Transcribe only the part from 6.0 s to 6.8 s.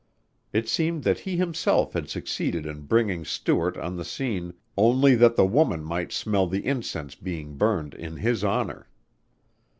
smell the